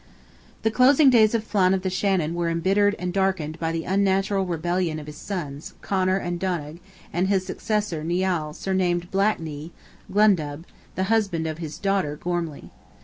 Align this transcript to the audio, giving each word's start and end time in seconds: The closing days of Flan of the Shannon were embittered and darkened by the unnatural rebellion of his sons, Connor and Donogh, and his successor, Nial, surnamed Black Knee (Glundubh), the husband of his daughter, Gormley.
The 0.63 0.71
closing 0.71 1.11
days 1.11 1.35
of 1.35 1.43
Flan 1.43 1.75
of 1.75 1.83
the 1.83 1.89
Shannon 1.91 2.33
were 2.33 2.49
embittered 2.49 2.95
and 2.97 3.13
darkened 3.13 3.59
by 3.59 3.71
the 3.71 3.83
unnatural 3.83 4.47
rebellion 4.47 4.97
of 4.97 5.05
his 5.05 5.15
sons, 5.15 5.75
Connor 5.83 6.17
and 6.17 6.39
Donogh, 6.39 6.79
and 7.13 7.27
his 7.27 7.45
successor, 7.45 8.03
Nial, 8.03 8.53
surnamed 8.53 9.11
Black 9.11 9.39
Knee 9.39 9.71
(Glundubh), 10.11 10.63
the 10.95 11.03
husband 11.13 11.45
of 11.45 11.59
his 11.59 11.77
daughter, 11.77 12.15
Gormley. 12.15 12.71